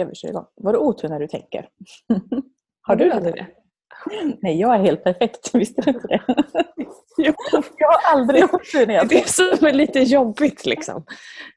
[0.00, 0.46] Tycker jag vi kör igång.
[0.56, 1.68] Var du otur när du tänker?
[2.82, 3.46] Har du aldrig det?
[4.42, 5.54] Nej, jag är helt perfekt.
[5.54, 6.22] Visste du inte det?
[7.16, 7.34] Jo.
[7.76, 11.04] Jag har aldrig otur när jag Det är som är lite jobbigt liksom.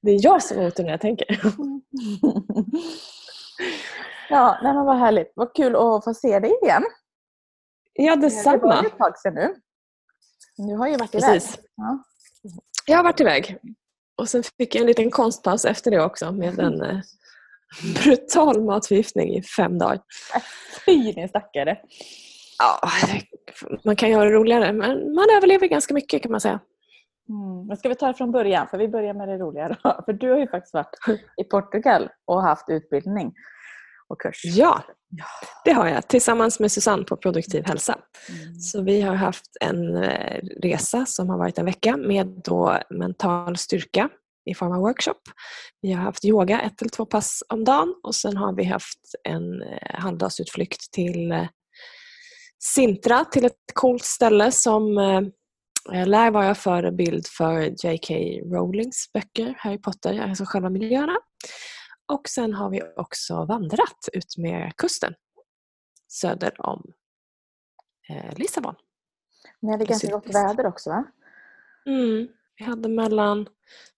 [0.02, 1.26] Det är jag som har otur när jag tänker.
[4.30, 5.32] Ja, nej men vad härligt.
[5.36, 6.84] Vad kul att få se dig igen.
[7.94, 8.86] Ja, Det var detsamma.
[8.86, 9.56] ett tag sedan nu.
[10.58, 11.32] Du har ju varit iväg.
[11.34, 11.60] Precis.
[11.76, 12.04] Ja.
[12.86, 13.58] Jag har varit iväg.
[14.18, 17.00] Och sen fick jag en liten konstpaus efter det också med en eh,
[18.04, 20.00] brutal matförgiftning i fem dagar.
[20.86, 21.78] Fy din stackare.
[22.60, 22.90] Ja,
[23.84, 26.60] man kan göra det roligare men man överlever ganska mycket kan man säga.
[27.30, 27.68] Mm.
[27.68, 28.68] Men ska vi ta det från början?
[28.68, 29.68] För vi börjar med det roliga.
[29.68, 30.02] Då.
[30.06, 30.96] För du har ju faktiskt varit
[31.42, 33.34] i Portugal och haft utbildning
[34.08, 34.42] och kurs.
[34.44, 34.84] Ja,
[35.66, 38.00] det har jag tillsammans med Susanne på Produktiv hälsa.
[38.30, 38.56] Mm.
[38.56, 43.58] Så vi har haft en eh, resa som har varit en vecka med då mental
[43.58, 44.10] styrka
[44.46, 45.20] i form av workshop.
[45.82, 49.00] Vi har haft yoga ett eller två pass om dagen och sen har vi haft
[49.24, 51.48] en eh, halvdagsutflykt till eh,
[52.60, 58.14] Sintra, till ett coolt ställe som eh, lär vara förebild för J.K.
[58.56, 61.18] Rowlings böcker, Harry Potter, alltså själva miljöerna.
[62.14, 65.14] Och sen har vi också vandrat ut med kusten
[66.08, 66.94] söder om
[68.36, 68.76] Lissabon.
[69.60, 71.06] Ni hade ganska gott väder också va?
[71.86, 72.28] Mm.
[72.58, 73.48] Vi hade mellan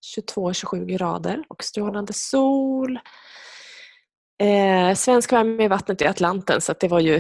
[0.02, 3.00] 22 och 27 grader och strålande sol.
[4.40, 7.16] Eh, svensk värme i vattnet i Atlanten så det var ju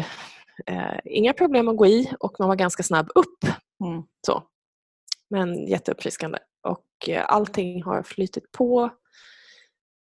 [0.66, 3.44] eh, inga problem att gå i och man var ganska snabb upp.
[3.86, 4.03] Mm.
[4.27, 4.44] Så.
[5.30, 6.38] Men jätteuppfriskande.
[6.67, 8.89] Och eh, allting har flytit på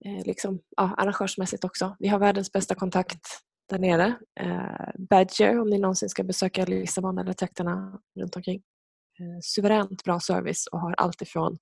[0.05, 1.95] eh, liksom, ja, arrangörsmässigt också.
[1.99, 3.27] Vi har världens bästa kontakt
[3.69, 4.15] där nere.
[4.39, 8.61] Eh, Badger om ni någonsin ska besöka Lissabon eller trakterna runt omkring.
[9.21, 11.57] Eh, suveränt bra service och har allt ifrån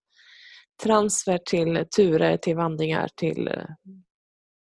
[0.84, 3.64] transfer till turer till vandringar till eh,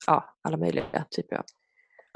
[0.08, 1.46] ja, alla möjliga typer av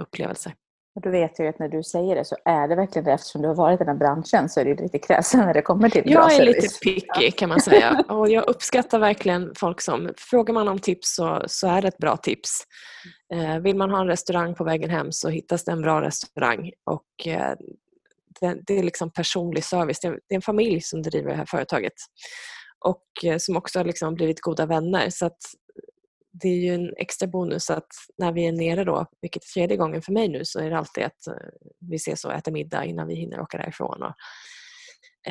[0.02, 0.54] upplevelser.
[0.96, 3.42] Och du vet ju att när du säger det så är det verkligen det eftersom
[3.42, 5.90] du har varit i den här branschen så är det lite kräsen när det kommer
[5.90, 6.56] till bra Jag är service.
[6.56, 11.16] lite picky kan man säga och jag uppskattar verkligen folk som, frågar man om tips
[11.16, 12.50] så, så är det ett bra tips.
[13.34, 16.72] Eh, vill man ha en restaurang på vägen hem så hittas det en bra restaurang
[16.86, 17.56] och eh,
[18.42, 20.00] det, det är liksom personlig service.
[20.00, 21.94] Det är, det är en familj som driver det här företaget
[22.86, 25.38] och eh, som också har liksom blivit goda vänner så att
[26.42, 27.88] det är ju en extra bonus att
[28.18, 30.78] när vi är nere då, vilket är tredje gången för mig nu, så är det
[30.78, 31.34] alltid att eh,
[31.90, 34.04] vi ses och äter middag innan vi hinner åka därifrån.
[34.04, 34.14] Och,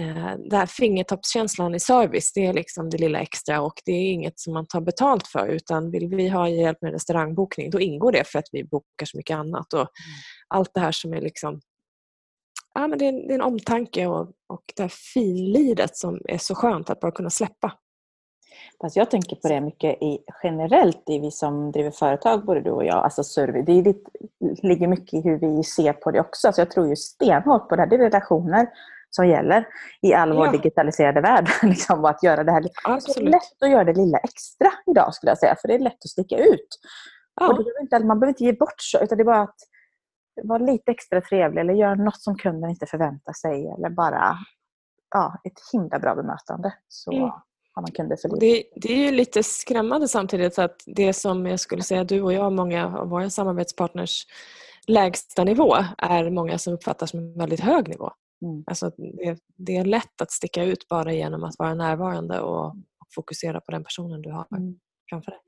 [0.00, 4.12] eh, den här fingertoppskänslan i service, det är liksom det lilla extra och det är
[4.12, 8.12] inget som man tar betalt för utan vill vi ha hjälp med restaurangbokning då ingår
[8.12, 9.72] det för att vi bokar så mycket annat.
[9.72, 9.89] Och
[10.49, 11.61] Allt det här som är liksom
[12.81, 16.38] ja, men det, är, det är en omtanke och, och det här finliret som är
[16.38, 17.72] så skönt att bara kunna släppa.
[18.81, 22.70] Fast jag tänker på det mycket i, generellt i vi som driver företag, både du
[22.70, 22.97] och jag.
[23.04, 24.10] Alltså service, det lite,
[24.62, 26.53] ligger mycket i hur vi ser på det också.
[26.53, 27.88] Så jag tror ju stenhårt på det här.
[27.88, 28.69] Det är relationer
[29.10, 29.66] som gäller
[30.03, 30.53] i all vår Ja.
[30.53, 31.48] digitaliserade värld.
[31.62, 32.60] liksom, och att göra det här.
[32.60, 33.31] Det är Absolut.
[33.31, 35.56] lätt att göra det lilla extra idag skulle jag säga.
[35.60, 36.69] För det är lätt att sticka ut.
[37.41, 37.48] Och Ja.
[37.48, 39.59] det behöver inte, man behöver inte ge bort så, utan det är bara att
[40.44, 43.66] vara lite extra trevlig eller göra något som kunden inte förväntar sig.
[43.78, 44.38] Eller bara
[45.10, 46.74] ja, ett himla bra bemötande.
[46.88, 47.22] Så Mm.
[47.72, 48.41] har man kunder för.
[48.41, 52.32] Det, det är ju lite skrämmande samtidigt att det som jag skulle säga du och
[52.32, 54.26] jag och många av våra samarbetspartners
[54.86, 58.10] lägsta nivå är många som uppfattar som en väldigt hög nivå.
[58.42, 58.64] Mm.
[58.66, 62.74] Alltså det, det är lätt att sticka ut bara genom att vara närvarande och, och
[63.14, 64.78] fokusera på den personen du har Mm.
[65.10, 65.41] framför dig.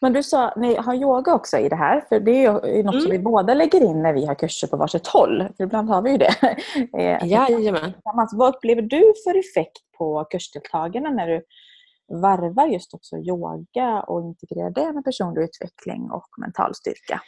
[0.00, 2.00] Men du sa, ni har yoga också i det här.
[2.08, 3.10] För det är ju något som Mm.
[3.10, 5.48] vi båda lägger in när vi har kurser på varsitt håll.
[5.56, 6.34] För ibland har vi ju det.
[6.98, 7.92] Eh, Jajamän.
[8.32, 11.44] Vad upplever du för effekt på kursdeltagarna när du
[12.20, 17.22] varvar just också yoga och integrerar det med personlig utveckling och mental styrka?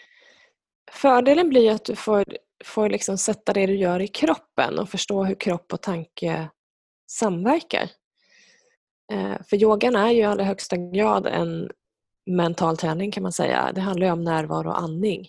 [0.92, 2.24] Fördelen blir att du får,
[2.64, 6.48] får liksom sätta det du gör i kroppen och förstå hur kropp och tanke
[7.10, 7.90] samverkar.
[9.12, 11.70] Eh, För yogan är ju i allra högsta grad en
[12.26, 13.72] mental träning kan man säga.
[13.74, 15.28] Det handlar ju om närvaro och andning.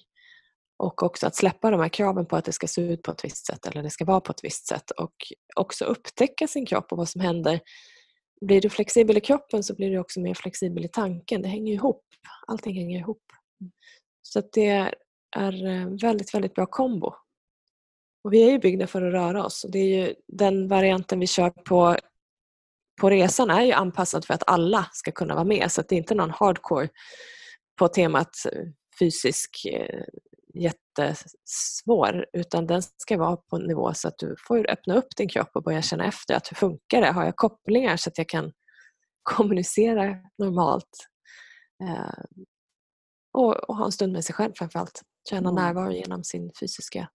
[0.78, 3.26] Och också att släppa de här kraven på att det ska se ut på ett
[3.26, 4.92] visst sätt eller det ska vara på ett visst sätt.
[4.92, 5.14] Och
[5.56, 7.60] också upptäcka sin kropp och vad som händer.
[8.42, 11.42] Blir du flexibel i kroppen så blir du också mer flexibel i tanken.
[11.42, 12.04] Det hänger ihop.
[12.48, 13.24] Allting hänger ihop.
[14.22, 14.96] Så att det är
[15.36, 17.14] en väldigt, väldigt bra kombo.
[18.24, 19.64] Och vi är ju byggda för att röra oss.
[19.64, 21.98] Och det är ju den varianten vi kör på
[23.02, 25.72] på resan är ju anpassad för att alla ska kunna vara med.
[25.72, 26.90] Så att det är inte någon hardcore
[27.80, 28.62] på temat eh,
[29.00, 30.04] fysisk eh,
[30.54, 35.30] jättesvår utan den ska vara på en nivå så att du får öppna upp din
[35.30, 37.12] kropp och börja känna efter att hur funkar det?
[37.12, 38.52] Har jag kopplingar så att jag kan
[39.24, 41.08] kommunicera normalt?
[41.84, 42.24] Eh,
[43.34, 45.02] och, och ha en stund med sig själv framförallt.
[45.30, 45.64] Känna Mm.
[45.64, 47.08] närvaro genom sin fysiska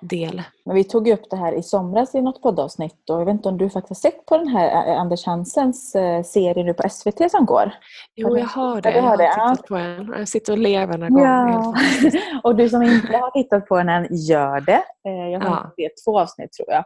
[0.00, 0.42] del.
[0.64, 3.48] Men vi tog upp det här i somras i något poddavsnitt och jag vet inte
[3.48, 7.30] om du faktiskt har sett på den här Anders Hansens eh, serie nu på SVT
[7.30, 7.72] som går?
[8.14, 8.90] Jo, jag har det.
[8.90, 9.50] Ja, har jag det, har ja.
[9.54, 10.14] tittat på den.
[10.18, 11.14] Jag sitter och ler varje gång.
[11.14, 12.16] Det är helt fantastiskt.
[12.44, 14.82] och du som inte har tittat på den än, gör det.
[15.08, 15.84] Eh, Jag har Ja.
[15.84, 16.84] sett två avsnitt tror jag.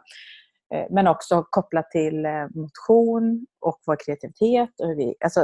[0.75, 4.81] Eh, Men också kopplat till motion och vår kreativitet.
[4.81, 5.41] Och vi, alltså,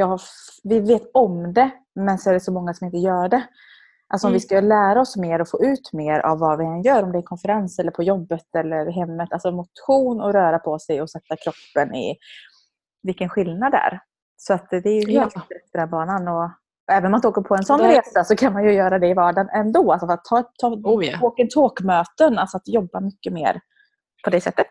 [0.00, 0.20] har,
[0.64, 3.42] vi vet om det, men så är det så många som inte gör det.
[4.12, 4.36] Alltså om Mm.
[4.36, 7.12] vi ska lära oss mer och få ut mer av vad vi än gör, om
[7.12, 9.32] det är konferens eller på jobbet eller hemmet.
[9.32, 12.16] Alltså motion och röra på sig och sätta kroppen i
[13.02, 14.00] vilken skillnad det är.
[14.36, 15.40] Så att det är ju helt Ja.
[15.50, 16.28] rätt på den banan.
[16.28, 16.50] Och
[16.92, 18.98] även om man inte åker på en sån Det- resa så kan man ju göra
[18.98, 19.92] det i vardagen ändå.
[19.92, 21.18] Alltså att ta, ta Oh, ja.
[21.22, 23.60] walk and talk-möten, alltså att jobba mycket mer
[24.24, 24.66] på det sättet.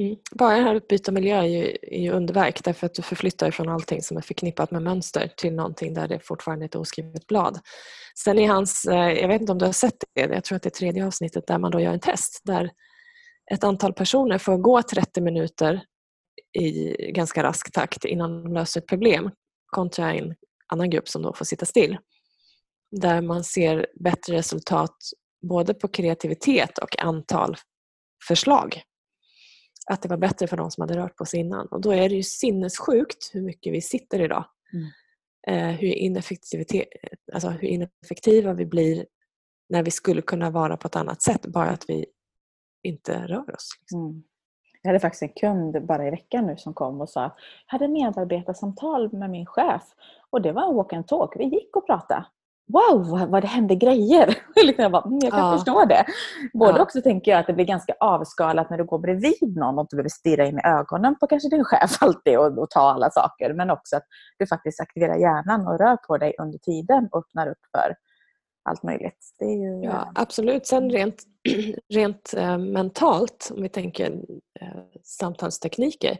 [0.00, 0.16] Mm.
[0.32, 3.50] Bara det här att byta miljö är ju, är ju underverk därför att du förflyttar
[3.50, 7.26] från allting som är förknippat med mönster till någonting där det fortfarande är ett oskrivet
[7.26, 7.58] blad.
[8.24, 10.62] Sen i hans, eh, jag vet inte om du har sett det, jag tror att
[10.62, 12.70] det är tredje avsnittet där man då gör en test där
[13.52, 15.82] ett antal personer får gå 30 minuter
[16.58, 19.30] i ganska rask takt innan de löser ett problem
[19.66, 20.34] kontra en
[20.66, 21.98] annan grupp som då får sitta still.
[23.00, 24.96] Där man ser bättre resultat
[25.48, 27.56] både på kreativitet och antal
[28.28, 28.82] förslag
[29.90, 31.66] att det var bättre för de som hade rört på sig innan.
[31.66, 34.44] Och då är det ju sinnessjukt hur mycket vi sitter idag.
[34.72, 34.88] Mm.
[35.46, 36.88] Eh, hur, ineffektivitet,
[37.32, 39.06] alltså hur ineffektiva vi blir
[39.68, 42.06] när vi skulle kunna vara på ett annat sätt, bara att vi
[42.82, 43.68] inte rör oss.
[43.80, 44.00] Liksom.
[44.00, 44.22] Mm.
[44.82, 47.32] Jag hade faktiskt en kund bara i veckan nu som kom och sa jag
[47.66, 49.82] hade medarbetarsamtal med min chef
[50.30, 51.36] och det var en walk and talk.
[51.36, 52.26] Vi gick och pratade.
[52.72, 54.26] Wow, vad, det hände grejer!
[54.64, 55.56] Liksom jag, bara, mm, jag kan Ja.
[55.56, 56.04] förstå det.
[56.52, 56.82] Både Ja.
[56.82, 59.96] också tänker jag att det blir ganska avskalat när du går bredvid någon och inte
[59.96, 63.52] behöver stirra in i ögonen på kanske din chef alltid och, och ta alla saker.
[63.54, 64.04] Men också att
[64.38, 67.94] du faktiskt aktiverar hjärnan och rör på dig under tiden och öppnar upp för
[68.70, 69.18] allt möjligt.
[69.38, 70.66] Det är ju, Ja, absolut.
[70.66, 71.22] Sen rent,
[71.94, 74.12] rent eh, mentalt, om vi tänker
[74.60, 74.68] eh,
[75.04, 76.18] samtalstekniker,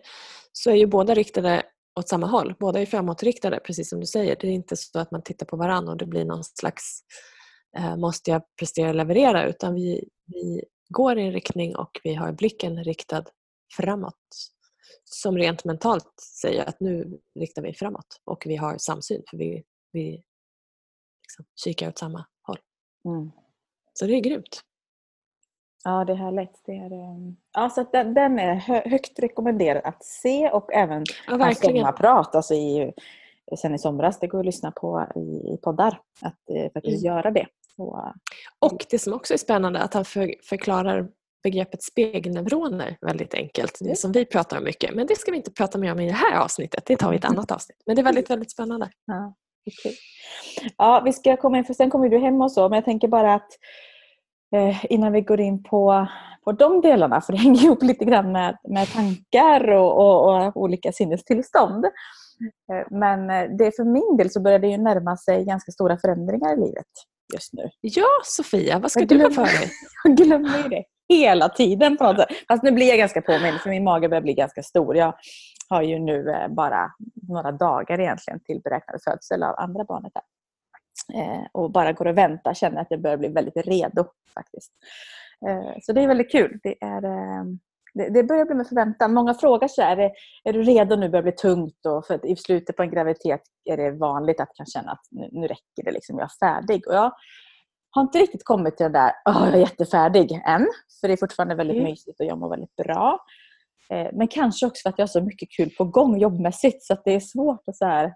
[0.52, 1.62] så är ju båda riktade
[2.00, 2.54] åt samma håll.
[2.58, 4.36] Båda är framåtriktade, precis som du säger.
[4.40, 7.00] Det är inte så att man tittar på varandra och det blir någon slags
[7.76, 12.14] eh, måste jag prestera och leverera, utan vi, vi går i en riktning och vi
[12.14, 13.24] har blicken riktad
[13.76, 14.14] framåt.
[15.04, 19.64] Som rent mentalt säger att nu riktar vi framåt och vi har samsyn för vi,
[19.92, 20.22] vi
[21.22, 22.58] liksom kikar åt samma håll.
[23.04, 23.30] mm.
[23.92, 24.62] Så det är grymt.
[25.84, 26.62] Ja, det är härligt.
[26.66, 31.04] Det är, eh, ja, så den, den är hö, högt rekommenderad att se och även
[31.26, 32.92] Ja, hans sommarprat alltså i,
[33.58, 34.18] sen i somras.
[34.18, 35.20] Det går att lyssna på i,
[35.54, 36.00] i poddar.
[36.22, 37.16] Att eh, faktiskt Mm.
[37.16, 37.46] göra det.
[37.78, 37.98] Och,
[38.58, 41.08] Och det som också är spännande att han för, förklarar
[41.42, 43.78] begreppet spegelneuroner väldigt enkelt.
[43.80, 44.94] Det som vi pratar om mycket.
[44.94, 46.86] Men det ska vi inte prata mer om i det här avsnittet.
[46.86, 47.82] Det tar vi i ett annat avsnitt.
[47.86, 48.90] Men det är väldigt, väldigt spännande.
[49.06, 49.34] ja,
[49.82, 49.92] kul.
[50.76, 52.68] ja, vi ska komma in, för sen kommer du hem och så.
[52.68, 53.48] Men jag tänker bara att
[54.56, 56.06] eh, innan vi går in på,
[56.44, 60.56] på de delarna, för det hänger ihop lite grann med, med tankar och, och, och
[60.56, 61.84] olika sinnestillstånd.
[61.84, 65.98] Eh, Men eh, det för min del så börjar det ju närma sig ganska stora
[65.98, 66.86] förändringar i livet
[67.34, 67.68] just nu.
[67.80, 69.70] Ja, Sofia, vad ska Jag du ha glömmer- för dig?
[70.04, 72.28] Jag glömmer ju det hela tiden på något sätt.
[72.48, 74.96] Fast nu blir jag ganska påmind för min mage börjar bli ganska stor.
[74.96, 75.14] Jag
[75.68, 76.90] har ju nu eh, bara
[77.28, 80.12] några dagar egentligen till beräknad födsel av andra barnet.
[80.14, 80.22] Där.
[81.14, 84.04] Eh, och bara går och väntar, känner att jag börjar bli väldigt redo
[84.34, 84.72] faktiskt.
[85.48, 86.60] Eh, så det är väldigt kul.
[86.62, 87.44] Det, är, eh,
[87.94, 89.14] det, börjar bli med förväntan.
[89.14, 90.10] Många frågar så här, är,
[90.44, 91.08] är du redo nu?
[91.08, 91.86] börjar bli tungt.
[91.86, 95.06] Och för att I slutet på en graviditet är det vanligt att kan känna att
[95.10, 96.88] nu, nu räcker det, liksom, jag är färdig.
[96.88, 97.12] Och jag
[97.90, 100.66] har inte riktigt kommit till den där, åh jag är jättefärdig än.
[101.00, 101.90] För det är fortfarande väldigt Mm.
[101.90, 103.18] mysigt och jag mår väldigt bra.
[104.12, 107.04] Men kanske också för att jag har så mycket kul på gång jobbmässigt så att
[107.04, 108.14] det är svårt att så här,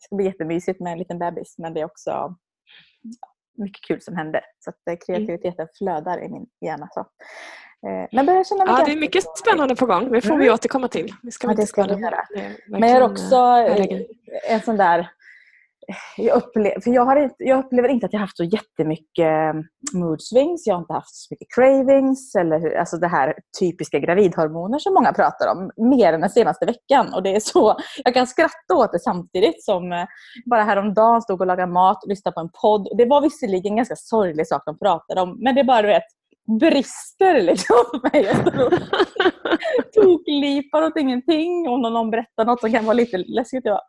[0.00, 2.34] det ska bli jättemysigt med en liten bebis men det är också
[3.58, 4.40] mycket kul som händer.
[4.58, 6.88] Så att eh, kreativiteten flödar i min hjärna.
[6.90, 7.00] Så.
[7.88, 9.34] Eh, men börjar känna mig Ja, det är mycket bra.
[9.36, 10.12] spännande på gång.
[10.12, 10.54] Det får vi Mm.
[10.54, 11.14] återkomma till.
[11.22, 12.24] Vi ska Ja, det ska vi göra.
[12.68, 14.00] Men jag har också eh,
[14.54, 15.08] en sån där...
[16.16, 19.52] Jag, upplever, för jag, har inte, jag upplever inte att jag haft så jättemycket eh,
[19.98, 20.66] mood swings.
[20.66, 22.34] Jag har inte haft så mycket cravings.
[22.34, 25.88] Eller, alltså det här typiska gravidhormoner som många pratar om.
[25.88, 27.14] Mer än den senaste veckan.
[27.14, 30.04] Och det är så, jag kan skratta åt det samtidigt som eh,
[30.50, 32.88] bara häromdagen stod och lagade mat och lyssnade på en podd.
[32.96, 35.38] Det var visserligen en ganska sorglig sak de pratade om.
[35.40, 36.02] Men det är bara du vet,
[36.60, 38.28] brister liksom för mig.
[39.94, 41.68] Toklipar åt ingenting.
[41.68, 43.64] Om någon, berättar något som kan vara lite läskigt.
[43.64, 43.82] Jag bara,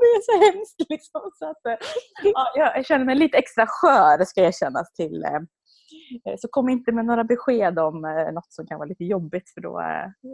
[0.00, 0.76] det är så hemskt.
[0.90, 1.30] Liksom.
[1.34, 1.74] Så att, eh,
[2.22, 5.24] ja, jag känner mig lite extra skör, ska erkännas till.
[5.24, 5.34] eh,
[6.32, 8.00] eh, Så kom inte med några besked om
[8.34, 9.78] något som kan vara lite jobbigt för då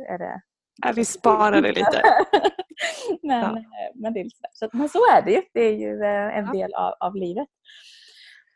[0.09, 0.41] är det
[0.83, 2.03] Ja, vi sparar det lite.
[3.23, 3.63] men, Ja.
[3.95, 5.43] men, det är så, men så är det ju.
[5.55, 6.03] Det är ju
[6.39, 7.49] en del av, av livet.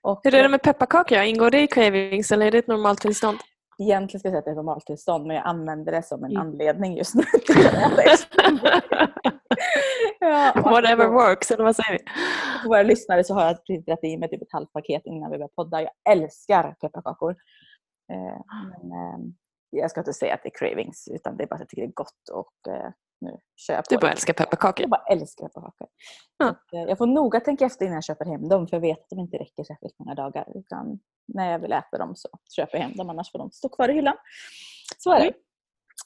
[0.03, 1.19] Och, Hur är det med pepparkakor?
[1.19, 3.39] Ingår det i cravings eller är det ett normaltillstånd?
[3.79, 6.31] Egentligen ska jag säga att det är ett normaltillstånd men jag använder det som en
[6.31, 6.43] mm.
[6.43, 7.23] anledning just nu.
[10.21, 12.05] ja, Whatever works, eller vad säger vi?
[12.63, 15.39] För våra lyssnare så har jag printat i mig typ ett halvt paket innan vi
[15.39, 15.83] börjar podda.
[15.83, 17.31] Jag älskar pepparkakor.
[18.13, 18.41] Eh,
[18.71, 19.19] men, eh,
[19.71, 21.83] jag ska inte säga att det är cravings utan det är bara att jag tycker
[21.83, 24.83] det är gott och eh, nu kör Du bara älskar pepparkakor?
[24.83, 25.89] Jag bara älskar pepparkakor.
[26.39, 26.49] Ja.
[26.49, 29.11] Eh, jag får noga tänka efter innan jag köper hem dem för jag vet att
[29.11, 30.47] de inte räcker särskilt många dagar.
[30.55, 33.69] Utan när jag vill äta dem så köper jag hem dem annars får de stå
[33.69, 34.17] kvar i hyllan.
[34.99, 35.23] Så är det.
[35.23, 35.35] Mm.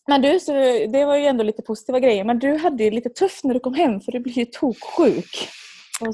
[0.08, 0.52] Men du, så
[0.92, 2.24] det var ju ändå lite positiva grejer.
[2.24, 5.48] Men du hade ju lite tufft när du kom hem för du blev ju toksjuk.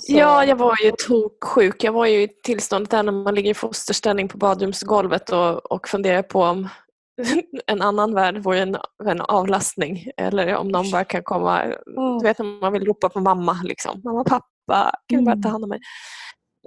[0.09, 1.85] Ja, jag var ju toksjuk.
[1.85, 5.88] Jag var ju i tillståndet där när man ligger i fosterställning på badrumsgolvet och, och
[5.88, 6.69] funderar på om
[7.66, 10.11] en annan värld vore en, en avlastning.
[10.16, 12.18] Eller om någon bara kan komma, mm.
[12.18, 13.61] du vet om man vill ropa på mamma.
[13.64, 14.00] Liksom.
[14.04, 15.52] Mamma, pappa, kan du bara ta mm.
[15.52, 15.80] hand om mig?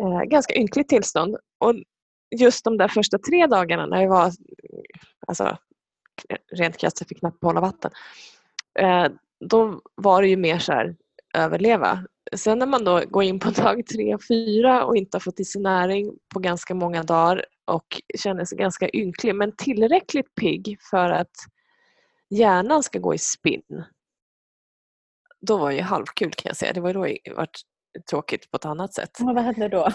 [0.02, 1.36] Eh, ganska ynkligt tillstånd.
[1.60, 1.76] Och
[2.40, 4.32] just de där första tre dagarna när jag var,
[5.28, 5.58] alltså,
[6.52, 7.92] rent krasst, jag fick knappt hålla vatten.
[8.80, 9.08] Eh,
[9.46, 10.96] då var det ju mer så här,
[11.38, 12.04] överleva.
[12.36, 15.40] Sen när man då går in på dag tre och fyra och inte har fått
[15.40, 20.78] i sig näring på ganska många dagar och känner sig ganska ynklig men tillräckligt pigg
[20.90, 21.36] för att
[22.30, 23.84] hjärnan ska gå i spinn.
[25.42, 26.74] Då var det halvkul kan jag säga.
[26.74, 27.48] Det var då det var
[28.10, 29.20] tråkigt på ett annat sätt.
[29.20, 29.90] Och vad hände då?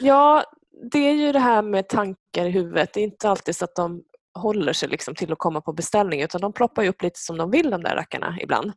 [0.00, 0.44] Ja,
[0.92, 2.94] det är ju det här med tankar i huvudet.
[2.94, 4.02] Det är inte alltid så att de
[4.34, 7.50] håller sig liksom till att komma på beställning utan de ploppar upp lite som de
[7.50, 8.72] vill de där rackarna ibland.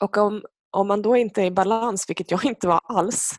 [0.00, 3.30] Och om, om man då inte är i balans, vilket jag inte var alls,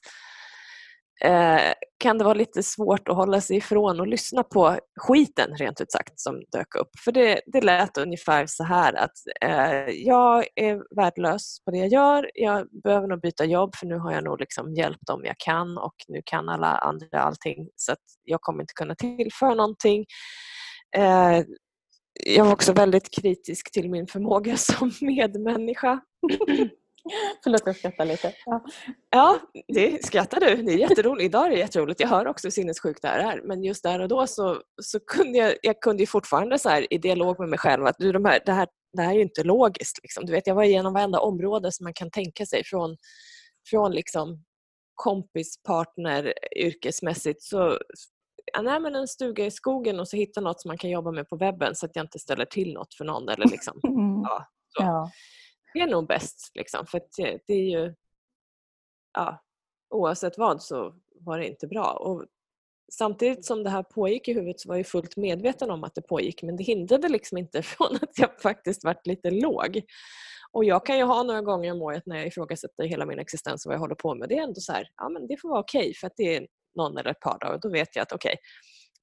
[1.23, 5.81] eh, kan det vara lite svårt att hålla sig ifrån och lyssna på skiten rent
[5.81, 6.89] ut sagt som dök upp.
[7.03, 11.87] För det, det lät ungefär så här att eh, jag är värdelös på det jag
[11.87, 12.31] gör.
[12.33, 15.77] Jag behöver nog byta jobb för nu har jag nog liksom hjälpt dem jag kan
[15.77, 20.05] och nu kan alla andra allting så att jag kommer inte kunna tillföra någonting.
[20.97, 21.43] Eh,
[22.23, 25.99] jag var också väldigt kritisk till min förmåga som medmänniska.
[27.43, 28.33] Förlåt, jag skrattar lite.
[28.45, 28.65] Ja,
[29.09, 30.55] ja det skrattar du.
[30.55, 31.25] Det är jätteroligt.
[31.25, 31.99] Idag är det jätteroligt.
[31.99, 33.41] Jag hör också hur sinnessjukt det här är.
[33.41, 36.97] Men just där och då så, så kunde jag, jag kunde fortfarande så här, i
[36.97, 39.99] dialog med mig själv att du, de här, det, här, det här är inte logiskt.
[40.03, 40.25] Liksom.
[40.25, 42.63] Du vet, jag var igenom varenda område som man kan tänka sig.
[42.65, 42.97] Från,
[43.69, 44.43] från liksom
[44.95, 47.43] kompis, partner, yrkesmässigt.
[47.43, 47.79] Så,
[48.53, 51.11] ja, nej, men en stuga i skogen och så hitta något som man kan jobba
[51.11, 53.29] med på webben så att jag inte ställer till något för någon.
[53.29, 53.79] Eller liksom,
[54.23, 54.47] ja,
[54.77, 54.83] så.
[54.83, 55.11] Ja
[55.81, 56.51] är nog bäst.
[56.53, 57.95] Liksom, för det, eh, det, är ju,
[59.13, 59.43] ja,
[59.89, 61.91] oavsett vad så var det inte bra.
[61.91, 62.25] Och
[62.91, 66.01] samtidigt som det här pågick i huvudet så var jag fullt medveten om att det
[66.01, 69.81] pågick men det hindrade liksom inte från att jag faktiskt varit lite låg.
[70.51, 73.65] Och jag kan ju ha några gånger om året när jag ifrågasätter hela min existens
[73.65, 74.29] och vad jag håller på med.
[74.29, 76.35] Det är ändå så här, ja men det får vara okej okay, för att det
[76.35, 77.59] är någon eller ett par dagar.
[77.61, 78.37] Då vet jag att okej, okay,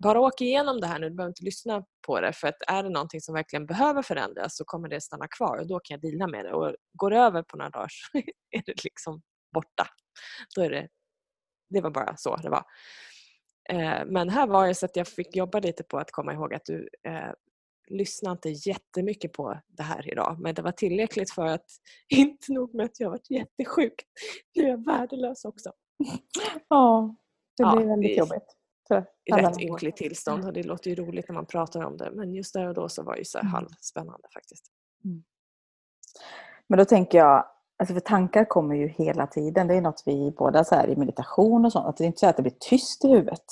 [0.02, 2.82] bara åk igenom det här nu, du behöver inte lyssna på det för att är
[2.82, 6.12] det någonting som verkligen behöver förändras så kommer det stanna kvar och då kan jag
[6.12, 8.18] dela med det och går det över på några dagar så
[8.50, 9.22] är det liksom
[9.54, 9.86] borta.
[10.56, 10.88] Då är det,
[11.70, 12.64] det var bara så det var.
[13.70, 16.54] Eh, men här var det så att jag fick jobba lite på att komma ihåg
[16.54, 17.32] att du eh,
[17.90, 21.66] lyssna inte jättemycket på det här idag men det var tillräckligt för att
[22.08, 23.94] inte nog med att jag varit jättesjuk,
[24.54, 25.72] nu är jag värdelös också.
[26.68, 27.16] Ja,
[27.56, 28.61] det blir ja, väldigt det, jobbigt
[29.32, 32.54] rätt ynkligt tillstånd och det låter ju roligt när man pratar om det men just
[32.54, 33.52] där och då så var det ju så här mm.
[33.52, 34.64] halvspännande faktiskt.
[35.04, 35.22] Mm.
[36.66, 37.44] Men då tänker jag,
[37.78, 39.68] alltså för tankar kommer ju hela tiden.
[39.68, 42.18] Det är något vi båda så här i meditation och sånt, att det är inte
[42.18, 43.44] så att det blir tyst i huvudet.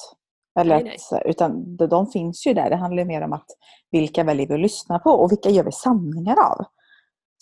[0.60, 1.20] Eller nej, nej.
[1.20, 2.70] Att, utan de finns ju där.
[2.70, 3.46] Det handlar mer om att
[3.90, 6.64] vilka väljer vi att lyssna på och vilka gör vi sanningar av?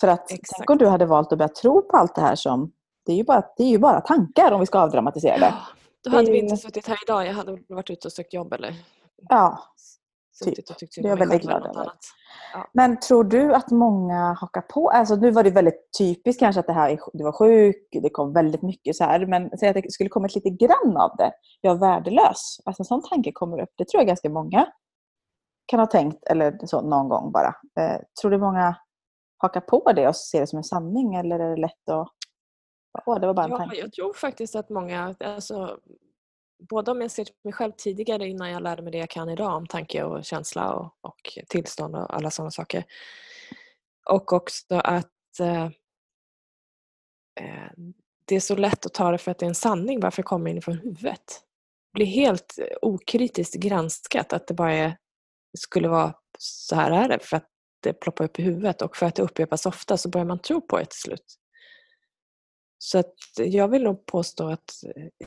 [0.00, 0.52] För att Exakt.
[0.57, 2.73] tänk om du hade valt att börja tro på allt det här som
[3.07, 5.55] det är ju bara, det är ju bara tankar om vi ska avdramatisera det.
[6.05, 7.26] Då hade vi inte suttit här idag.
[7.26, 8.75] Jag hade varit ute och sökt jobb eller
[9.28, 9.59] ja,
[10.45, 10.55] typ.
[10.95, 11.93] det är jag väldigt glad över.
[12.52, 12.71] Ja.
[12.73, 14.90] Men tror du att många hakar på?
[14.90, 18.33] Alltså, nu var det väldigt typiskt kanske att det här, du var sjuk, det kom
[18.33, 19.26] väldigt mycket så här.
[19.26, 21.33] Men säg att det skulle kommit lite grann av det.
[21.61, 22.61] Jag är värdelös.
[22.64, 23.71] Alltså en sån tanke kommer upp.
[23.76, 24.67] Det tror jag ganska många
[25.67, 27.55] kan ha tänkt eller så någon gång bara.
[27.81, 28.76] Eh, tror du många
[29.38, 32.09] hakar på det och ser det som en sanning eller är det lätt att
[33.07, 33.76] Åh, det var bara en ja, tanke.
[33.76, 35.81] Jag tror faktiskt att många, alltså,
[36.59, 39.28] både om jag ser till mig själv tidigare innan jag lärde mig det jag kan
[39.28, 42.85] idag om tanke och känsla och, och tillstånd och alla sådana saker.
[44.07, 45.64] Och också att eh,
[47.40, 47.71] eh,
[48.25, 50.00] det är så lätt att ta det för att det är en sanning.
[50.00, 51.43] Varför kommer det inifrån huvudet?
[51.93, 54.97] Det blir helt okritiskt granskat att det bara är,
[55.59, 57.49] skulle vara så här är det för att
[57.81, 60.61] det ploppar upp i huvudet och för att det upprepas ofta så börjar man tro
[60.61, 61.38] på det till slut.
[62.78, 64.70] Så att jag vill nog påstå att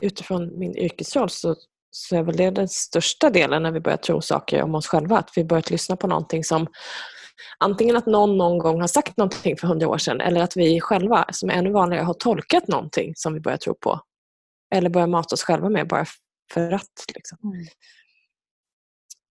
[0.00, 1.56] utifrån min yrkesroll så,
[1.90, 5.18] så är väl det den största delen när vi börjar tro saker om oss själva.
[5.18, 6.66] Att vi börjat lyssna på någonting som
[7.58, 10.80] antingen att någon någon gång har sagt någonting för hundra år sedan eller att vi
[10.80, 14.00] själva, som är ännu vanligare, har tolkat någonting som vi börjar tro på.
[14.74, 16.04] Eller börjar mata oss själva med bara
[16.52, 17.04] för att.
[17.14, 17.38] Liksom.
[17.44, 17.66] Mm.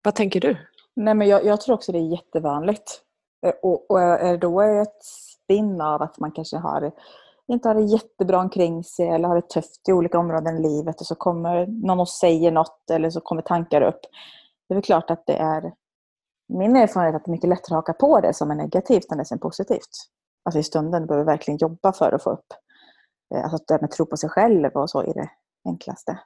[0.03, 0.57] Vad tänker du?
[0.97, 3.03] Nej, men jag, jag, tror också det är jättevanligt.
[3.47, 6.93] Eh, och, och är då ett spinn av att man kanske har,
[7.49, 11.01] inte har det jättebra omkring sig eller har det tufft i olika områden i livet
[11.01, 14.01] och så kommer någon och säger något eller så kommer tankar upp.
[14.69, 15.73] Det är väl klart att det är
[16.49, 19.19] min erfarenhet att det är mycket lättare att haka på det som är negativt än
[19.19, 19.91] det som är positivt.
[20.45, 22.47] Alltså i stunden behöver vi verkligen jobba för att få upp
[23.35, 25.31] eh, alltså det med tro på sig själv och så är det
[25.69, 26.19] enklaste.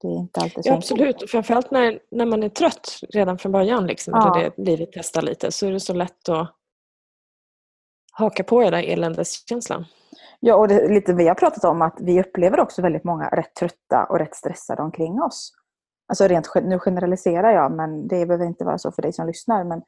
[0.00, 3.52] Det är inte alltid så ja, Absolut, framförallt när, när man är trött redan från
[3.52, 4.38] början, liksom, ja.
[4.38, 6.54] eller det livet testar lite, så är det så lätt att
[8.14, 9.84] haka på den där eländeskänslan.
[10.40, 13.54] Ja, och det, lite vi har pratat om att vi upplever också väldigt många rätt
[13.54, 15.52] trötta och rätt stressade omkring oss.
[16.08, 19.64] Alltså rent, nu generaliserar jag, men det behöver inte vara så för dig som lyssnar.
[19.64, 19.82] Men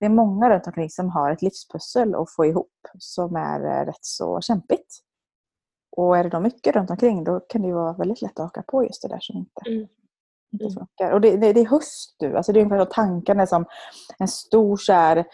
[0.00, 3.86] det är många runt omkring som har ett livspussel att få ihop som är eh,
[3.86, 4.98] rätt så kämpigt.
[5.96, 8.62] Och är det då mycket runt omkring då kan det vara väldigt lätt att haka
[8.62, 9.88] på just det där som inte, mm.
[10.52, 10.74] inte mm.
[10.74, 11.10] funkar.
[11.10, 12.36] Och det, det, det är höst nu.
[12.36, 13.64] Alltså det är ungefär tanken är som
[14.18, 15.24] en stor så här,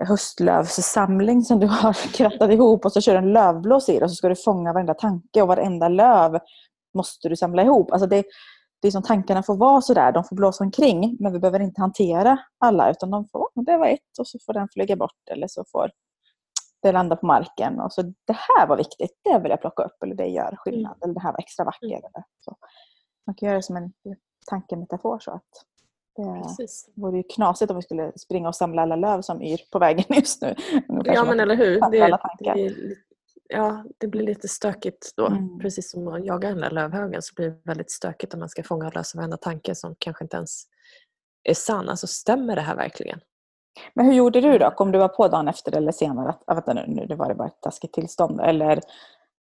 [0.00, 4.10] höstlövssamling som du har krattat ihop och så kör du en lövblås i det och
[4.10, 6.38] så ska du fånga varenda tanke och varenda löv
[6.94, 7.92] måste du samla ihop.
[7.92, 8.24] Alltså det,
[8.82, 11.80] det är som tankarna får vara sådär, de får blåsa omkring men vi behöver inte
[11.80, 15.48] hantera alla utan de får, det var ett och så får den flyga bort eller
[15.48, 15.90] så får
[16.82, 20.02] det landa på marken och så det här var viktigt, det vill jag plocka upp
[20.02, 21.02] eller det gör skillnad mm.
[21.02, 21.82] eller det här var extra vackert.
[21.82, 21.98] Mm.
[21.98, 22.56] Eller så.
[23.26, 23.92] Man kan göra det som en
[24.46, 25.50] tankemetafor så att
[26.16, 26.88] det Precis.
[26.94, 30.04] vore ju knasigt om vi skulle springa och samla alla löv som yr på vägen
[30.16, 30.54] just nu.
[31.04, 31.80] ja men eller hur.
[31.90, 32.96] Det, det,
[33.48, 35.26] ja, det blir lite stökigt då.
[35.26, 35.58] Mm.
[35.58, 38.62] Precis som att jaga den där lövhögen så blir det väldigt stökigt om man ska
[38.62, 40.64] fånga och lösa varenda tanke som kanske inte ens
[41.44, 41.88] är sann.
[41.88, 43.20] Alltså stämmer det här verkligen?
[43.94, 44.70] Men hur gjorde du då?
[44.70, 47.34] Kom du vara på dagen efter eller senare att vänta nu, nu det var det
[47.34, 48.40] bara ett taskigt tillstånd?
[48.40, 48.80] Eller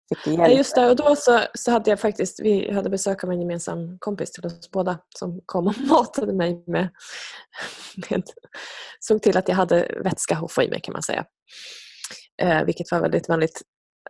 [0.09, 0.57] fick du hjälp?
[0.57, 3.99] Just det, och då så, så hade jag faktiskt, vi hade besök av en gemensam
[3.99, 6.88] kompis till oss båda som kom och matade mig med,
[8.11, 8.23] med
[9.01, 11.25] såg till att jag hade vätska att få i mig kan man säga.
[12.42, 13.62] Eh, vilket var väldigt vänligt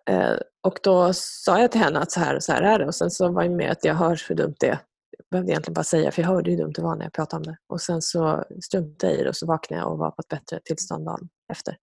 [0.09, 2.87] Eh, och då sa jag till henne att så här och så här är det
[2.87, 4.79] och sen så var jag med att jag hör hur dumt det är.
[5.19, 7.37] Jag behövde egentligen bara säga för jag hörde hur dumt det var när jag pratade
[7.37, 7.57] om det.
[7.69, 10.29] Och sen så struntade jag i det och så vaknade jag och var på ett
[10.29, 11.77] bättre tillstånd dagen efter.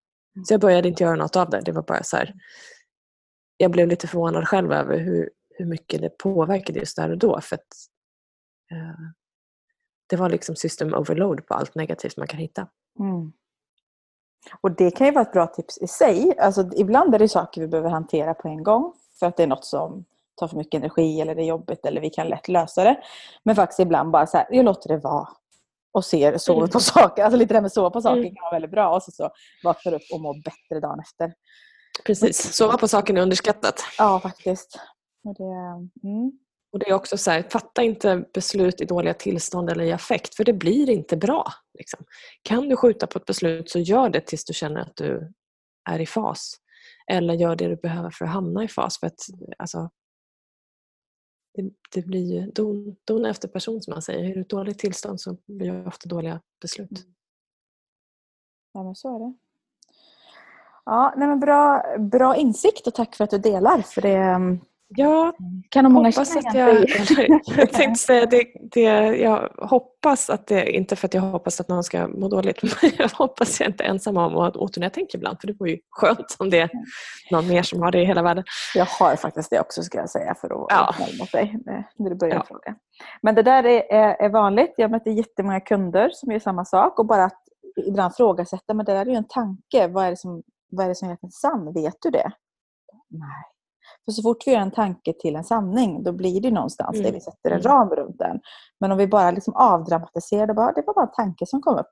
[0.48, 1.60] Så jag började inte göra något av det.
[1.64, 2.34] Det var bara så här,
[3.56, 7.40] jag blev lite förvånad själv över hur, hur mycket det påverkade just där och då.
[7.40, 7.66] För att,
[8.70, 9.00] eh,
[10.06, 12.68] det var liksom system overload på allt negativt man kan hitta.
[12.98, 13.32] Mm.
[14.60, 16.38] Och det kan ju vara ett bra tips i sig.
[16.38, 19.46] Alltså, ibland är det saker vi behöver hantera på en gång för att det är
[19.46, 22.84] något som tar för mycket energi eller det är jobbigt eller vi kan lätt lösa
[22.84, 23.00] det.
[23.42, 25.28] Men faktiskt ibland bara så här, jag låter det vara
[25.92, 26.70] och ser, sover mm.
[26.70, 27.22] på saker.
[27.22, 28.34] Alltså lite det här med sova på saker mm.
[28.34, 29.30] kan vara väldigt bra och så, så
[29.64, 31.32] vaknar upp och mår bättre dagen efter.
[32.04, 33.80] Precis, sova på saken är underskattat.
[33.98, 34.80] Ja, faktiskt.
[35.22, 36.32] Det, mm.
[36.72, 40.34] Och det är också så här, fatta inte beslut i dåliga tillstånd eller i affekt
[40.34, 41.52] för det blir inte bra.
[41.78, 42.04] Liksom.
[42.42, 45.32] Kan du skjuta på ett beslut så gör det tills du känner att du
[45.90, 46.54] är i fas.
[47.10, 49.00] Eller gör det du behöver för att hamna i fas.
[49.00, 49.20] För att,
[49.58, 49.90] alltså,
[51.54, 54.30] det, det blir ju don, don efter person som man säger.
[54.30, 56.90] Är du i dåligt tillstånd så blir det ofta dåliga beslut.
[56.90, 57.14] Mm.
[58.72, 59.34] Ja men så är det.
[60.86, 63.78] Ja, nej men bra, bra insikt och tack för att du delar.
[63.78, 65.32] För det, Ja,
[65.68, 66.84] kan många hoppas att jag,
[67.56, 68.80] jag tänkte säga det, det,
[69.16, 72.90] jag hoppas att det, inte för att jag hoppas att någon ska må dåligt, men
[72.98, 76.36] jag hoppas jag inte är ensam om att åternätänka ibland, för det vore ju skönt
[76.38, 76.70] om det är
[77.30, 78.44] någon mer som har det i hela världen.
[78.74, 80.94] Jag har faktiskt det också ska jag säga för att ja.
[81.18, 81.58] mot dig
[81.96, 82.44] när du börjar ja.
[82.48, 82.74] fråga.
[83.22, 84.74] Men det där är, är, är vanligt.
[84.76, 87.42] Jag möter jättemånga kunder som gör samma sak och bara att
[87.86, 89.88] ibland ifrågasätta, men det där är ju en tanke.
[89.88, 91.72] Vad är det som, vad är det som gör den sann?
[91.72, 92.32] Vet du det?
[93.08, 93.56] Nej
[94.04, 97.04] för så fort vi gör en tanke till en sanning, då blir det någonstans mm.
[97.04, 97.72] där vi sätter en mm.
[97.72, 98.40] ram runt den.
[98.80, 101.78] Men om vi bara liksom avdramatiserar det, bara, det var bara en tanke som kom
[101.78, 101.90] upp.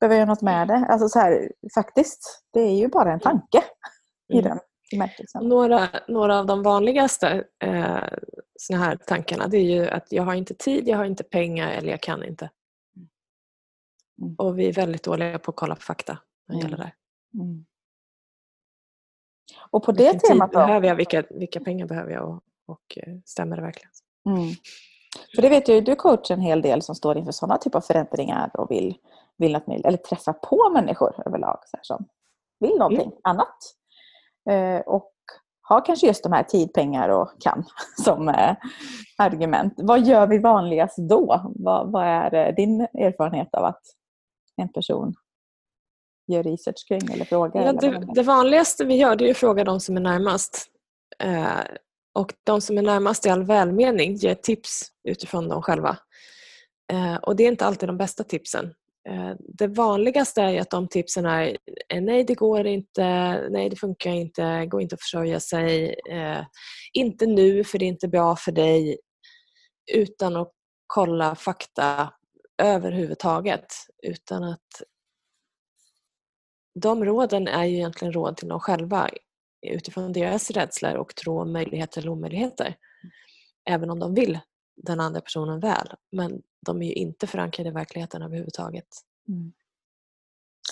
[0.00, 0.86] Behöver jag göra något med det?
[0.88, 3.20] Alltså så här, faktiskt, det är ju bara en mm.
[3.20, 3.64] tanke
[4.32, 4.58] i den
[5.40, 8.04] några, några av de vanligaste eh,
[8.58, 11.70] såna här tankarna det är ju att jag har inte tid, jag har inte pengar
[11.70, 12.50] eller jag kan inte.
[14.22, 14.34] Mm.
[14.38, 16.92] Och vi är väldigt dåliga på att kolla på fakta när det gäller det.
[17.34, 17.64] Mm.
[19.70, 20.58] Och på det Vilken temat då?
[20.58, 20.94] behöver jag?
[20.94, 22.28] Vilka, vilka pengar behöver jag?
[22.28, 23.90] Och, och eh, stämmer det verkligen?
[24.26, 24.54] Mm.
[25.34, 27.78] För det vet jag ju, du coachar en hel del som står inför sådana typer
[27.78, 28.96] av förändringar och vill,
[29.36, 32.04] vill något mer, eller träffa på människor överlag så här, som
[32.60, 33.18] vill någonting mm.
[33.22, 33.56] annat.
[34.50, 35.12] Eh, och
[35.62, 37.64] har kanske just de här tid, pengar och kan
[38.04, 38.56] som eh,
[39.18, 39.74] argument.
[39.76, 41.52] Vad gör vi vanligast då?
[41.54, 43.82] Vad, vad är eh, din erfarenhet av att
[44.56, 45.14] en person
[46.28, 47.62] gör research kring eller frågar?
[47.62, 50.66] Ja, det, det, vanligaste vi gör det är att fråga de som är närmast.
[51.22, 51.60] Eh,
[52.14, 55.98] och de som är närmast i all välmening ger tips utifrån dem själva.
[56.92, 58.74] Eh, och det är inte alltid de bästa tipsen.
[59.08, 61.56] Eh, det vanligaste är att de tipsen är
[62.00, 63.04] nej det går inte,
[63.50, 66.40] nej det funkar inte, går inte att försörja sig, eh,
[66.92, 68.98] inte nu för det är inte bra för dig
[69.92, 70.52] utan att
[70.86, 72.12] kolla fakta
[72.62, 73.66] överhuvudtaget.
[74.02, 74.82] Utan att
[76.80, 79.10] de råden är ju egentligen råd till dem själva
[79.66, 82.76] utifrån deras rädslor och tro om möjligheter eller omöjligheter.
[83.64, 84.38] Även om de vill
[84.76, 85.92] den andra personen väl.
[86.12, 88.88] Men de är ju inte förankrade i verkligheten överhuvudtaget.
[89.28, 89.52] Mm.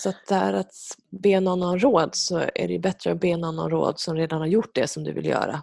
[0.01, 0.75] Så att där att
[1.11, 4.39] be någon om råd så är det bättre att be någon om råd som redan
[4.39, 5.63] har gjort det som du vill göra.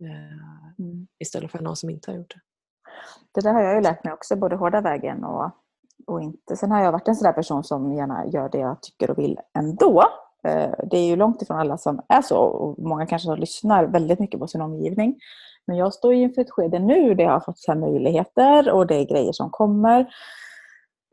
[0.00, 1.06] Eh, mm.
[1.18, 2.40] Istället för någon som inte har gjort det.
[3.32, 5.50] Det där har jag ju lärt mig också, både hårda vägen och,
[6.06, 6.56] och inte.
[6.56, 9.18] Sen har jag varit en sån där person som gärna gör det jag tycker och
[9.18, 10.02] vill ändå.
[10.44, 14.18] Eh, det är ju långt ifrån alla som är så och många kanske lyssnar väldigt
[14.18, 15.16] mycket på sin omgivning.
[15.66, 18.94] Men jag står inför ett skede nu där jag har fått så möjligheter och det
[18.94, 20.06] är grejer som kommer.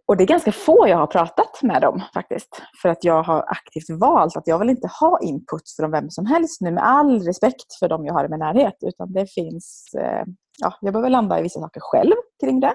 [0.08, 2.62] Och det är ganska få jag har pratat med dem faktiskt.
[2.82, 6.26] För att jag har aktivt valt att jag vill inte ha input från vem som
[6.26, 8.78] helst nu med all respekt för dem jag har i min närhet.
[8.82, 10.24] Utan det finns, eh,
[10.60, 12.74] ja, jag behöver landa i vissa saker själv kring det.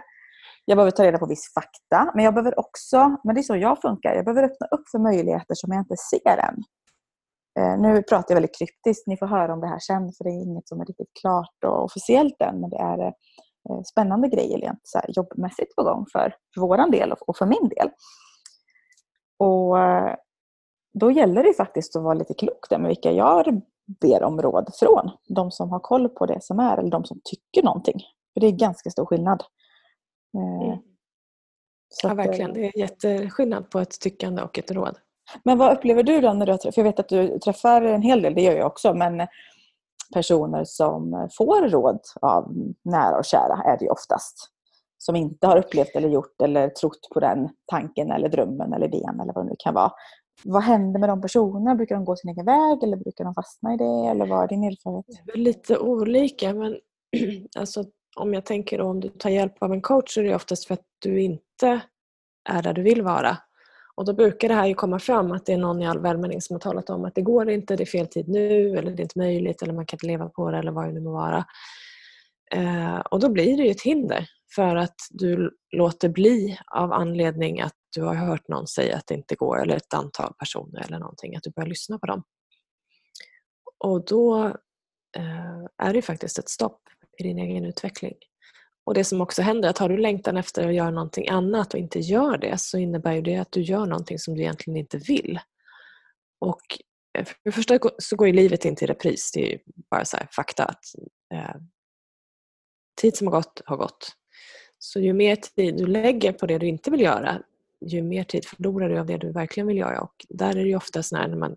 [0.65, 2.13] Jag behöver ta reda på viss fakta.
[2.15, 4.99] Men jag behöver också, men det är så jag funkar, jag behöver öppna upp för
[4.99, 6.63] möjligheter som jag inte ser än.
[7.59, 10.31] Eh, nu pratar jag väldigt kryptiskt, ni får höra om det här sen för det
[10.31, 12.61] är inget som är riktigt klart och officiellt än.
[12.61, 12.99] Men det är
[13.71, 17.47] eh, spännande grejer rent så här, jobbmässigt på gång för, för vår del och för
[17.47, 17.91] min del.
[19.39, 20.15] Och eh,
[21.01, 23.61] då gäller det faktiskt att vara lite klok där med vilka jag
[24.01, 25.11] ber om råd från.
[25.29, 28.01] De som har koll på det som är eller de som tycker någonting.
[28.35, 29.43] För det är ganska stor skillnad.
[30.35, 30.79] Mm.
[32.03, 32.53] ja, att, verkligen.
[32.53, 34.99] Det är jätteskillnad på ett tyckande och ett råd.
[35.43, 38.23] Men vad upplever du då när du För jag vet att du träffar en hel
[38.23, 39.27] del, det gör jag också, men
[40.15, 44.51] personer som får råd av nära och kära är det ju oftast.
[44.99, 49.21] Som inte har upplevt eller gjort eller trott på den tanken eller drömmen eller idén
[49.21, 49.93] eller vad det nu kan vara.
[50.45, 51.75] Vad händer med de personerna?
[51.75, 54.09] Brukar de gå sin egen väg eller brukar de fastna i det?
[54.11, 55.07] Eller vad är din erfarenhet?
[55.25, 56.79] Det är lite olika men
[57.59, 57.85] alltså,
[58.17, 60.75] om jag tänker om du tar hjälp av en coach så är det oftast för
[60.75, 61.81] att du inte
[62.49, 63.39] är där du vill vara.
[63.97, 66.41] Och då brukar det här ju komma fram att det är någon i all välmening
[66.41, 69.01] som har talat om att det går inte, det är fel tid nu eller det
[69.01, 71.13] är inte möjligt eller man kan inte leva på det eller vad det nu må
[71.13, 71.45] vara.
[72.51, 77.61] Eh, och då blir det ju ett hinder för att du låter bli av anledning
[77.61, 80.99] att du har hört någon säga att det inte går eller ett antal personer eller
[80.99, 82.23] någonting, att du börjar lyssna på dem.
[83.79, 84.45] Och då
[85.17, 86.81] eh, är det faktiskt ett stopp
[87.19, 88.15] i din egen utveckling.
[88.87, 91.75] Och det som också händer är att har du längtan efter att göra någonting annat
[91.75, 94.99] och inte gör det så innebär det att du gör någonting som du egentligen inte
[94.99, 95.41] vill.
[96.41, 96.79] Och
[97.19, 99.31] eh, för det första så går ju livet inte i repris.
[99.33, 99.59] Det är ju
[99.91, 100.85] bara så här, fakta att
[101.35, 101.57] eh,
[103.01, 104.13] tid som har gått har gått.
[104.79, 107.43] Så ju mer tid du lägger på det du inte vill göra
[107.87, 110.01] ju mer tid förlorar du av det du verkligen vill göra.
[110.01, 111.57] Och där är det ju ofta så när man,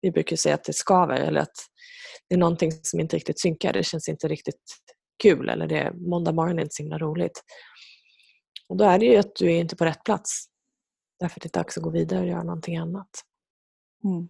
[0.00, 1.56] vi brukar säga att det skaver eller att
[2.28, 3.72] det är någonting som inte riktigt synkar.
[3.72, 4.62] Det känns inte riktigt
[5.22, 7.44] kul eller det är måndag morgon är inte så himla roligt.
[8.68, 10.46] Och då är det ju att du är inte på rätt plats.
[11.20, 13.08] Därför att det är dags att gå vidare och göra någonting annat.
[14.04, 14.28] Mm.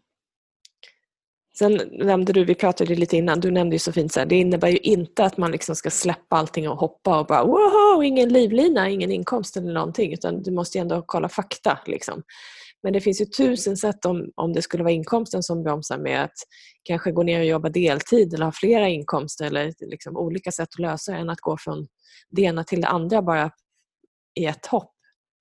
[1.59, 4.37] Sen nämnde du, vi pratade lite innan, du nämnde ju så fint så här, det
[4.37, 8.29] innebär ju inte att man liksom ska släppa allting och hoppa och bara wow, ingen
[8.29, 11.79] livlina, ingen inkomst eller någonting utan du måste ju ändå kolla fakta.
[11.87, 12.23] Liksom.
[12.83, 16.25] Men det finns ju tusen sätt om, om det skulle vara inkomsten som bromsar med
[16.25, 16.37] att
[16.83, 20.79] kanske gå ner och jobba deltid eller ha flera inkomster eller liksom olika sätt att
[20.79, 21.87] lösa det än att gå från
[22.31, 23.51] det ena till det andra bara
[24.41, 24.95] i ett hopp.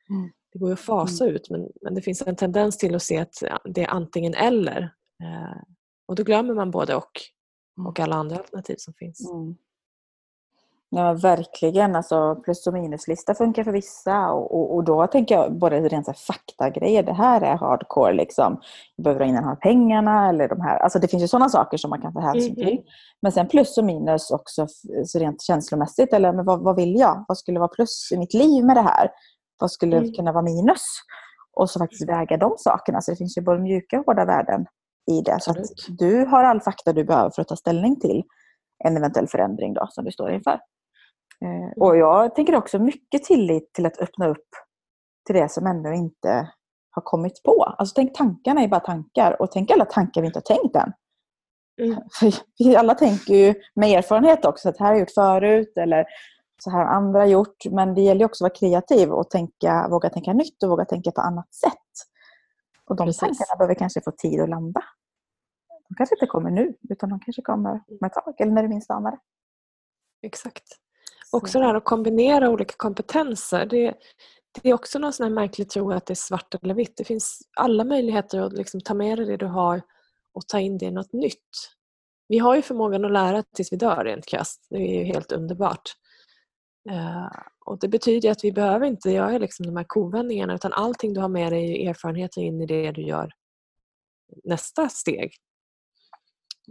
[0.09, 0.31] Mm.
[0.51, 1.35] Det går ju att fasa mm.
[1.35, 4.81] ut men, men det finns en tendens till att se att det är antingen eller.
[5.23, 5.61] Eh,
[6.07, 7.11] och då glömmer man både och
[7.85, 9.31] och alla andra alternativ som finns.
[9.31, 9.55] Mm.
[10.89, 11.95] Ja, verkligen.
[11.95, 14.31] Alltså, plus och minuslista funkar för vissa.
[14.31, 17.03] Och, och, och då tänker jag både rent faktagrejer.
[17.03, 18.13] Det här är hardcore.
[18.13, 18.61] Liksom.
[18.95, 20.29] Jag behöver ha in de här pengarna.
[20.29, 20.77] Eller de här.
[20.77, 22.71] Alltså, det finns ju sådana saker som man kan ta hänsyn till.
[22.71, 22.83] Mm.
[23.21, 24.67] Men sen plus och minus också
[25.05, 26.13] så rent känslomässigt.
[26.13, 27.25] Eller men vad, vad vill jag?
[27.27, 29.09] Vad skulle vara plus i mitt liv med det här?
[29.59, 30.13] Vad skulle mm.
[30.13, 30.83] kunna vara minus?
[31.53, 33.01] Och så faktiskt väga de sakerna.
[33.01, 34.65] Så det finns ju både mjuka och hårda värden
[35.11, 35.37] i det.
[35.41, 35.53] Så
[35.87, 38.23] du har all fakta du behöver för att ta ställning till
[38.85, 40.59] en eventuell förändring då, som du står inför.
[41.45, 44.47] Eh, och jag tänker också mycket tillit till att öppna upp
[45.25, 46.51] till det som ännu inte
[46.91, 47.63] har kommit på.
[47.63, 50.93] Alltså tänk tankarna är bara tankar och tänk alla tankar vi inte har tänkt än.
[51.81, 52.01] Mm.
[52.57, 56.05] vi alla tänker ju med erfarenhet också, att det här har jag gjort förut eller
[56.63, 57.65] så här har andra gjort.
[57.71, 61.11] Men det gäller också att vara kreativ och tänka, våga tänka nytt och våga tänka
[61.11, 61.71] på annat sätt.
[62.85, 63.19] Och de Precis.
[63.19, 64.83] tankarna behöver kanske få tid att landa.
[65.89, 68.69] De kanske inte kommer nu, utan de kanske kommer om ett tag eller när du
[68.69, 69.19] minst anar det.
[70.27, 70.63] Exakt.
[71.31, 71.37] Så.
[71.37, 73.65] Också det här att kombinera olika kompetenser.
[73.65, 73.93] Det,
[74.61, 76.97] det är också någon sån här märklig tro att det är svart eller vitt.
[76.97, 79.81] Det finns alla möjligheter att liksom ta med dig det du har
[80.33, 81.73] och ta in det i något nytt.
[82.27, 84.67] Vi har ju förmågan att lära tills vi dör rent krasst.
[84.69, 85.95] Det är ju helt underbart.
[86.91, 87.29] Uh,
[87.65, 91.21] och Det betyder att vi behöver inte göra liksom de här kovändningarna utan allting du
[91.21, 93.31] har med dig är erfarenheter in i det du gör
[94.43, 95.35] nästa steg.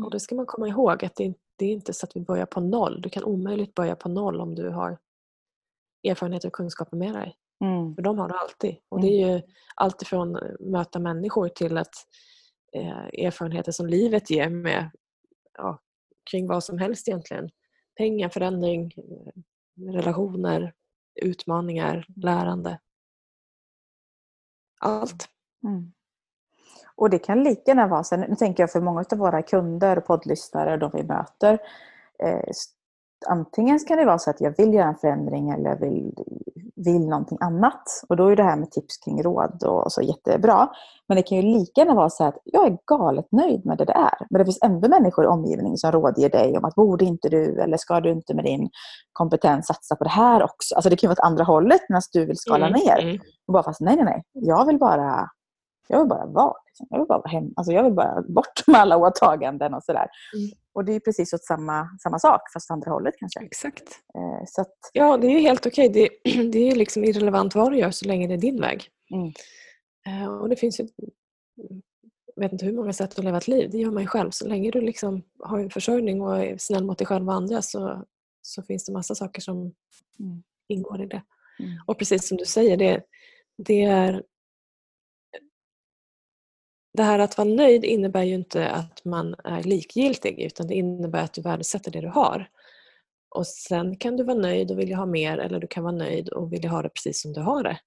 [0.04, 2.46] Och Det ska man komma ihåg att det, det är inte så att vi börjar
[2.46, 3.00] på noll.
[3.00, 4.98] Du kan omöjligt börja på noll om du har
[6.08, 7.36] erfarenheter och kunskaper med dig.
[7.64, 7.94] Mm.
[7.94, 8.76] För de har du alltid.
[8.88, 9.42] Och Det är ju
[9.74, 11.94] allt ifrån möta människor till att
[12.72, 14.90] eh, erfarenheter som livet ger med
[15.58, 15.82] ja,
[16.30, 17.50] kring vad som helst egentligen.
[17.96, 18.92] Pengar, förändring,
[19.92, 20.74] relationer,
[21.22, 22.80] utmaningar, lärande.
[24.80, 25.28] Allt.
[25.64, 25.92] Mm.
[26.96, 29.98] Och det kan lika gärna vara, så, nu tänker jag för många av våra kunder
[29.98, 31.58] och poddlyssnare, de vi möter,
[32.18, 32.50] eh,
[33.26, 36.14] antingen kan det vara så att jag vill göra en förändring eller vill,
[36.76, 37.82] vill någonting annat.
[38.08, 40.68] Och då är det här med tips kring råd och så jättebra.
[41.08, 43.84] Men det kan ju lika gärna vara så att jag är galet nöjd med det
[43.84, 44.26] det är.
[44.30, 47.60] Men det finns ändå människor i omgivningen som rådger dig om att borde inte du
[47.60, 48.70] eller ska du inte med din
[49.12, 50.74] kompetens satsa på det här också.
[50.74, 52.98] Alltså det kan ju vara åt andra hållet medan du vill skala mm, ner.
[53.02, 53.20] Mm.
[53.46, 54.22] Och bara fast nej, nej, nej.
[54.32, 55.30] Jag vill bara
[55.88, 56.54] jag vill bara vara.
[56.66, 56.86] Liksom.
[56.90, 57.50] Jag vill bara vara hemma.
[57.56, 60.08] Alltså jag vill bara bort med alla åtaganden och sådär.
[60.36, 60.50] Mm.
[60.74, 63.40] Och det är precis åt samma, samma sak, fast andra hållet kanske.
[63.40, 63.88] Exakt.
[64.14, 64.74] Eh, så att...
[64.92, 65.88] Ja, det är ju helt okej.
[65.88, 66.08] Det,
[66.52, 68.88] det är liksom irrelevant vad du gör så länge det är din väg.
[69.14, 69.32] Mm.
[70.06, 70.88] Eh, och det finns ju
[72.36, 73.70] jag vet inte hur många sätt att leva ett liv.
[73.70, 74.30] Det gör man ju själv.
[74.30, 77.62] Så länge du liksom har en försörjning och är snäll mot dig själv och andra
[77.62, 78.04] så,
[78.42, 79.56] så finns det massa saker som
[80.20, 80.42] mm.
[80.68, 81.22] ingår i det.
[81.58, 81.72] Mm.
[81.86, 83.02] Och precis som du säger, det,
[83.58, 84.22] det är
[86.96, 91.22] det här att vara nöjd innebär ju inte att man är likgiltig utan det innebär
[91.22, 92.48] att du värdesätter det du har.
[93.28, 96.28] Och Sen kan du vara nöjd och vilja ha mer eller du kan vara nöjd
[96.28, 97.78] och vilja ha det precis som du har det.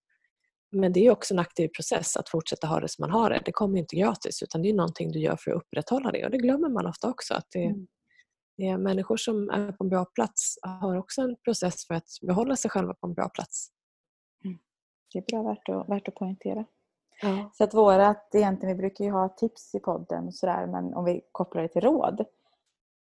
[0.71, 3.41] Men det är också en aktiv process att fortsätta ha det som man har det.
[3.45, 6.31] Det kommer inte gratis utan det är någonting du gör för att upprätthålla det och
[6.31, 7.33] det glömmer man ofta också.
[7.33, 7.87] Att det, mm.
[8.57, 12.09] det är människor som är på en bra plats har också en process för att
[12.21, 13.69] behålla sig själva på en bra plats.
[14.45, 14.57] Mm.
[15.13, 16.65] Det är bra värt att, värt att poängtera.
[17.21, 17.49] Ja.
[17.53, 21.05] Så att vårat, egentligen, vi brukar ju ha tips i podden och sådär, men om
[21.05, 22.25] vi kopplar det till råd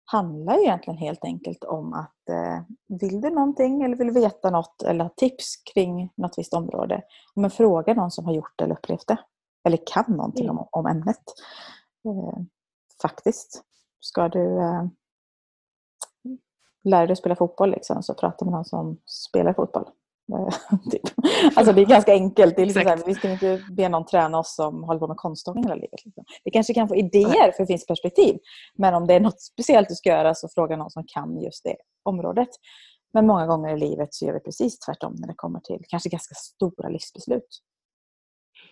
[0.07, 2.61] handlar ju egentligen helt enkelt om att eh,
[3.01, 7.03] vill du någonting eller vill veta något eller ha tips kring något visst område,
[7.35, 9.19] men fråga någon som har gjort eller upplevt det.
[9.65, 10.59] Eller kan någonting mm.
[10.59, 11.23] om, om ämnet.
[12.05, 12.43] Eh,
[13.03, 13.63] faktiskt.
[14.01, 14.85] Ska du eh,
[16.85, 19.91] lära dig att spela fotboll liksom, så prata med någon som spelar fotboll.
[20.91, 21.03] typ.
[21.57, 22.57] Alltså det är ganska enkelt.
[22.57, 25.17] Det är liksom här, vi ska inte be någon träna oss som håller på med
[25.17, 26.05] konståkning hela livet.
[26.05, 26.25] Liksom.
[26.45, 28.39] Vi kanske kan få idéer för det finns perspektiv.
[28.75, 31.65] Men om det är något speciellt du ska göra så fråga någon som kan just
[31.65, 32.49] det området.
[33.13, 36.09] Men många gånger i livet så gör vi precis tvärtom när det kommer till kanske
[36.09, 37.63] ganska stora livsbeslut.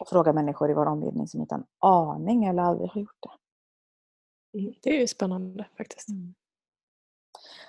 [0.01, 3.19] Och fråga människor i vår omgivning som inte har en aning eller aldrig har gjort
[3.23, 4.59] det.
[4.59, 6.09] Mm, det är ju spännande faktiskt.
[6.09, 6.35] Mm.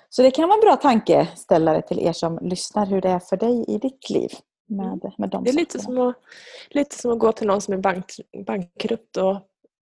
[0.08, 3.36] Så det kan vara en bra tankeställare till er som lyssnar hur det är för
[3.36, 4.30] dig i ditt liv.
[4.68, 5.12] Med, mm.
[5.18, 6.16] med de det är lite som, att,
[6.70, 8.12] lite som att gå till någon som är bank,
[8.46, 9.34] bankrupt och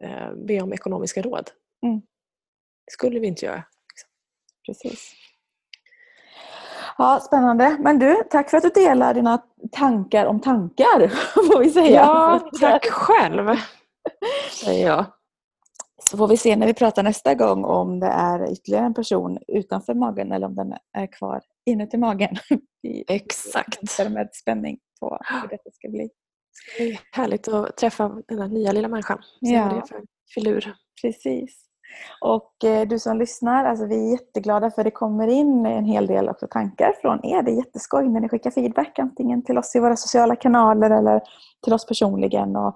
[0.04, 1.50] eh, be om ekonomiska råd.
[1.82, 2.00] Mm.
[2.86, 3.64] Det skulle vi inte göra.
[4.66, 5.12] Precis.
[6.98, 7.76] Ja, Spännande.
[7.80, 11.08] Men du, tack för att du delar dina tankar om tankar.
[11.52, 12.00] Får vi säga.
[12.00, 13.56] Ja, tack själv.
[14.50, 15.04] säger jag.
[16.10, 19.38] Så får vi se när vi pratar nästa gång om det är ytterligare en person
[19.48, 22.36] utanför magen eller om den är kvar inuti magen.
[23.08, 24.10] Exakt.
[24.10, 26.10] med spänning på hur detta ska bli.
[26.78, 29.18] Det är härligt att träffa den här nya lilla människan.
[29.46, 29.62] Se ja.
[29.62, 30.02] vad det är för
[30.34, 30.74] filur.
[31.02, 31.64] Precis.
[32.20, 36.06] Och eh, du som lyssnar, alltså vi är jätteglada för det kommer in en hel
[36.06, 37.42] del också tankar från er.
[37.42, 41.20] Det är jätteskoj när ni skickar feedback antingen till oss i våra sociala kanaler eller
[41.64, 42.56] till oss personligen.
[42.56, 42.74] Och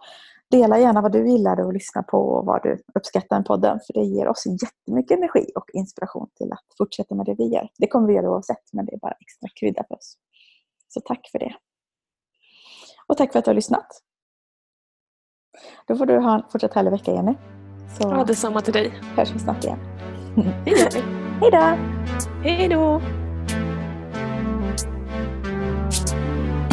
[0.50, 3.80] Dela gärna vad du gillade att lyssna på och vad du uppskattar en podden.
[3.86, 7.68] För det ger oss jättemycket energi och inspiration till att fortsätta med det vi gör.
[7.78, 10.14] Det kommer vi göra oavsett, men det är bara extra krydda för oss.
[10.88, 11.54] Så tack för det.
[13.06, 13.86] Och tack för att du har lyssnat.
[15.86, 17.34] Då får du ha en fortsatt härlig vecka, Jenny.
[17.98, 18.92] Så ja, detsamma till dig.
[19.16, 19.78] hörs vi snart igen.
[21.40, 21.78] Hej då!
[22.42, 23.00] Hej då!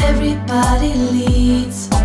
[0.07, 2.04] Everybody leads